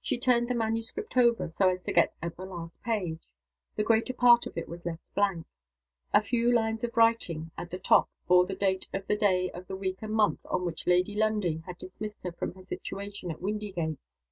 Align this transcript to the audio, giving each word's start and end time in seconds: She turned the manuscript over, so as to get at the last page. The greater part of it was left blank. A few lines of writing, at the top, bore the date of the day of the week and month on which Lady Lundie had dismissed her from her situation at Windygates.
She 0.00 0.18
turned 0.18 0.48
the 0.48 0.54
manuscript 0.54 1.18
over, 1.18 1.46
so 1.46 1.68
as 1.68 1.82
to 1.82 1.92
get 1.92 2.14
at 2.22 2.34
the 2.38 2.46
last 2.46 2.82
page. 2.82 3.28
The 3.76 3.84
greater 3.84 4.14
part 4.14 4.46
of 4.46 4.56
it 4.56 4.66
was 4.66 4.86
left 4.86 5.02
blank. 5.14 5.46
A 6.14 6.22
few 6.22 6.50
lines 6.50 6.82
of 6.82 6.96
writing, 6.96 7.50
at 7.58 7.70
the 7.70 7.78
top, 7.78 8.08
bore 8.26 8.46
the 8.46 8.54
date 8.56 8.88
of 8.94 9.06
the 9.06 9.16
day 9.18 9.50
of 9.50 9.66
the 9.66 9.76
week 9.76 9.98
and 10.00 10.14
month 10.14 10.46
on 10.46 10.64
which 10.64 10.86
Lady 10.86 11.14
Lundie 11.14 11.62
had 11.66 11.76
dismissed 11.76 12.22
her 12.22 12.32
from 12.32 12.54
her 12.54 12.64
situation 12.64 13.30
at 13.30 13.42
Windygates. 13.42 14.22